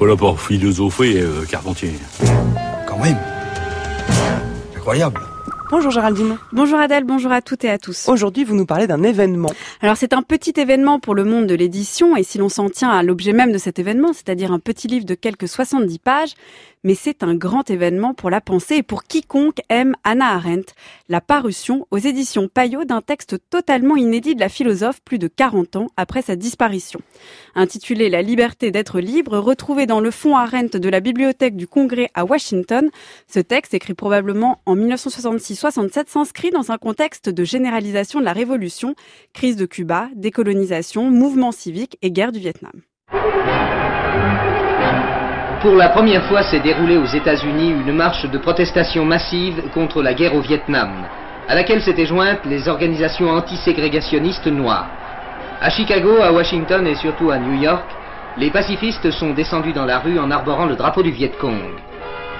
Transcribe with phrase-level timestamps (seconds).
[0.00, 1.92] pas là pour philosopher, euh, Carpentier.
[2.88, 3.18] Quand même.
[4.74, 5.20] Incroyable.
[5.70, 6.36] Bonjour Géraldine.
[6.52, 8.08] Bonjour Adèle, bonjour à toutes et à tous.
[8.08, 9.52] Aujourd'hui, vous nous parlez d'un événement.
[9.80, 12.90] Alors c'est un petit événement pour le monde de l'édition et si l'on s'en tient
[12.90, 16.34] à l'objet même de cet événement, c'est-à-dire un petit livre de quelques 70 pages,
[16.82, 20.72] mais c'est un grand événement pour la pensée et pour quiconque aime Anna Arendt,
[21.08, 25.76] la parution aux éditions Payot d'un texte totalement inédit de la philosophe plus de 40
[25.76, 27.00] ans après sa disparition.
[27.54, 32.10] Intitulé La liberté d'être libre, retrouvé dans le fonds Arendt de la bibliothèque du Congrès
[32.14, 32.90] à Washington,
[33.28, 34.74] ce texte, écrit probablement en
[35.60, 38.94] 1966-67, s'inscrit dans un contexte de généralisation de la révolution,
[39.34, 42.72] crise de Cuba, décolonisation, mouvement civique et guerre du Vietnam.
[45.60, 50.14] Pour la première fois s'est déroulée aux États-Unis une marche de protestation massive contre la
[50.14, 51.06] guerre au Vietnam,
[51.48, 54.88] à laquelle s'étaient jointes les organisations antiségrégationnistes noires.
[55.60, 57.84] À Chicago, à Washington et surtout à New York,
[58.38, 61.60] les pacifistes sont descendus dans la rue en arborant le drapeau du Viet Cong.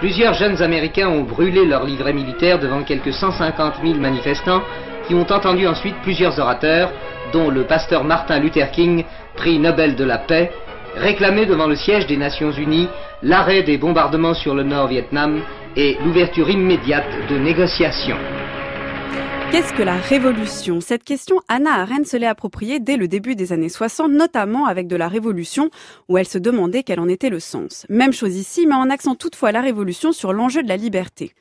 [0.00, 4.62] Plusieurs jeunes Américains ont brûlé leur livret militaire devant quelques 150 000 manifestants
[5.06, 6.90] qui ont entendu ensuite plusieurs orateurs,
[7.34, 9.04] dont le pasteur Martin Luther King,
[9.36, 10.52] prix Nobel de la paix,
[10.96, 12.88] réclamer devant le siège des Nations Unies
[13.22, 15.42] l'arrêt des bombardements sur le Nord-Vietnam
[15.76, 18.39] et l'ouverture immédiate de négociations.
[19.50, 20.80] Qu'est-ce que la révolution?
[20.80, 24.86] Cette question, Anna Arendt se l'est appropriée dès le début des années 60, notamment avec
[24.86, 25.70] de la révolution,
[26.08, 27.84] où elle se demandait quel en était le sens.
[27.88, 31.34] Même chose ici, mais en accent toutefois la révolution sur l'enjeu de la liberté.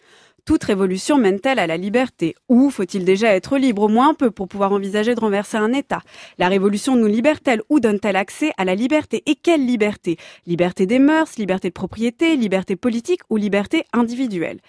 [0.49, 2.33] Toute révolution mène-t-elle à la liberté?
[2.49, 5.73] Ou faut-il déjà être libre au moins un peu pour pouvoir envisager de renverser un
[5.73, 6.01] État?
[6.39, 9.21] La révolution nous libère-t-elle ou donne-t-elle accès à la liberté?
[9.27, 10.17] Et quelle liberté?
[10.47, 14.59] Liberté des mœurs, liberté de propriété, liberté politique ou liberté individuelle?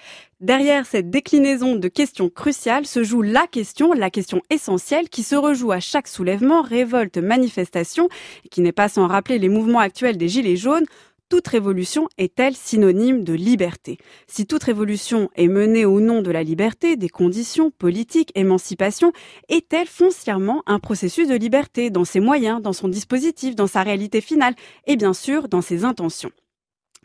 [0.42, 5.34] Derrière cette déclinaison de questions cruciales se joue la question, la question essentielle qui se
[5.34, 8.08] rejoue à chaque soulèvement, révolte, manifestation,
[8.44, 10.86] et qui n'est pas sans rappeler les mouvements actuels des Gilets jaunes,
[11.30, 13.98] toute révolution est-elle synonyme de liberté?
[14.26, 19.12] Si toute révolution est menée au nom de la liberté, des conditions politiques, émancipation,
[19.48, 24.20] est-elle foncièrement un processus de liberté dans ses moyens, dans son dispositif, dans sa réalité
[24.20, 24.56] finale?
[24.86, 26.32] Et bien sûr dans ses intentions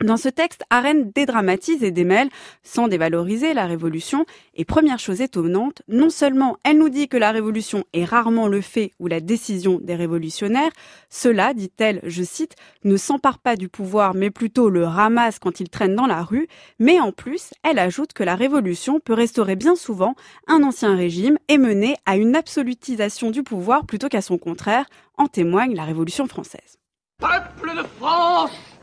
[0.04, 2.28] dans ce texte, Arendt dédramatise et démêle,
[2.62, 4.26] sans dévaloriser la révolution.
[4.54, 8.60] Et première chose étonnante, non seulement elle nous dit que la révolution est rarement le
[8.60, 10.70] fait ou la décision des révolutionnaires,
[11.08, 15.70] cela, dit-elle, je cite, ne s'empare pas du pouvoir mais plutôt le ramasse quand il
[15.70, 16.46] traîne dans la rue,
[16.78, 20.14] mais en plus, elle ajoute que la révolution peut restaurer bien souvent
[20.46, 24.84] un ancien régime et mener à une absolutisation du pouvoir plutôt qu'à son contraire,
[25.16, 26.76] en témoigne la Révolution française.
[27.18, 28.75] Peuple de France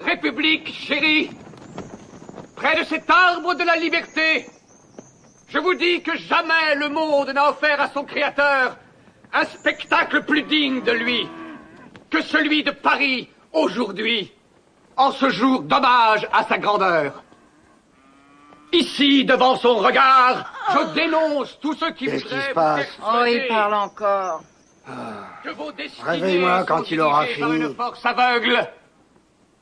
[0.00, 1.30] République chérie,
[2.56, 4.46] près de cet arbre de la liberté,
[5.48, 8.76] je vous dis que jamais le monde n'a offert à son créateur
[9.32, 11.28] un spectacle plus digne de lui
[12.10, 14.32] que celui de Paris aujourd'hui,
[14.96, 17.22] en ce jour d'hommage à sa grandeur.
[18.72, 23.24] Ici, devant son regard, je dénonce tous ceux qui Qu'est-ce qui se vous passe Oh,
[23.26, 24.42] il parle encore.
[25.44, 27.64] que vos destinées Réveille-moi quand sont il aura dirigées par fini.
[27.64, 28.68] une force aveugle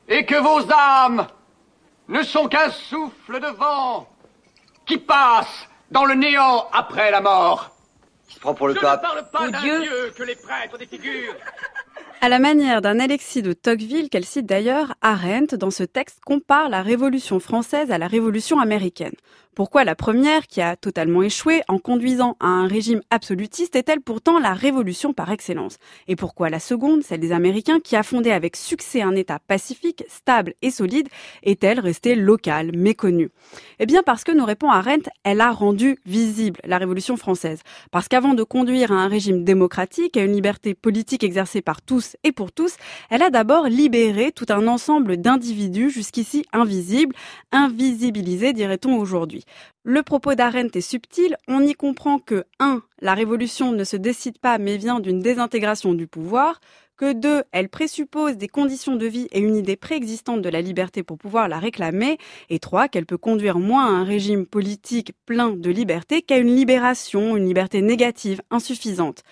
[0.07, 1.27] et que vos âmes
[2.07, 4.07] ne sont qu'un souffle de vent
[4.85, 7.71] qui passe dans le néant après la mort.
[8.29, 9.81] Il se prend pour le Je ne parle pas d'un Dieu.
[9.81, 11.35] Dieu que les prêtres défigurent.
[12.19, 16.67] À la manière d'un Alexis de Tocqueville qu'elle cite d'ailleurs, Arendt, dans ce texte, compare
[16.67, 19.13] la Révolution française à la Révolution américaine.
[19.57, 24.37] Pourquoi la première, qui a totalement échoué en conduisant à un régime absolutiste, est-elle pourtant
[24.37, 25.77] la révolution par excellence?
[26.07, 30.03] Et pourquoi la seconde, celle des Américains, qui a fondé avec succès un État pacifique,
[30.09, 31.09] stable et solide,
[31.41, 33.31] est-elle restée locale, méconnue?
[33.79, 37.61] Eh bien parce que, nous répond Arendt, elle a rendu visible la Révolution française.
[37.89, 42.15] Parce qu'avant de conduire à un régime démocratique, à une liberté politique exercée par tous
[42.23, 42.75] et pour tous,
[43.09, 47.15] elle a d'abord libéré tout un ensemble d'individus jusqu'ici invisibles,
[47.51, 49.45] invisibilisés dirait-on aujourd'hui.
[49.83, 52.81] Le propos d'Arendt est subtil, on y comprend que 1.
[53.01, 56.59] La révolution ne se décide pas mais vient d'une désintégration du pouvoir,
[56.97, 57.43] que 2.
[57.51, 61.47] Elle présuppose des conditions de vie et une idée préexistante de la liberté pour pouvoir
[61.47, 62.17] la réclamer,
[62.49, 62.87] et 3.
[62.87, 67.45] Qu'elle peut conduire moins à un régime politique plein de liberté qu'à une libération, une
[67.45, 69.23] liberté négative, insuffisante.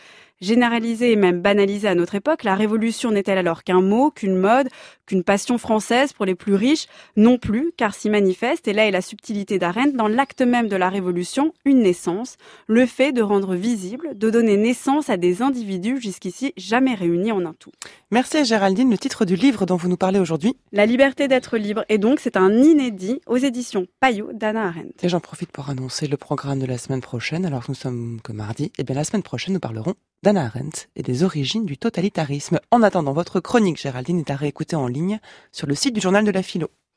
[0.41, 4.67] Généralisée et même banalisée à notre époque, la révolution n'est-elle alors qu'un mot, qu'une mode,
[5.05, 6.87] qu'une passion française pour les plus riches?
[7.15, 10.75] Non plus, car s'y manifeste, et là est la subtilité d'Arendt, dans l'acte même de
[10.75, 12.35] la révolution, une naissance,
[12.67, 17.45] le fait de rendre visible, de donner naissance à des individus jusqu'ici jamais réunis en
[17.45, 17.71] un tout.
[18.11, 20.57] Merci Géraldine, le titre du livre dont vous nous parlez aujourd'hui.
[20.73, 24.93] La liberté d'être libre, et donc c'est un inédit aux éditions Payot d'Anna Arendt.
[25.01, 28.19] Et j'en profite pour annoncer le programme de la semaine prochaine, alors que nous sommes
[28.21, 28.71] que mardi.
[28.77, 29.95] Et bien la semaine prochaine, nous parlerons
[30.25, 32.60] d'Anna Arendt et des origines du totalitarisme.
[32.72, 35.19] En attendant, votre chronique, Géraldine, est à réécouter en ligne
[35.51, 36.72] sur le site du journal de la philo.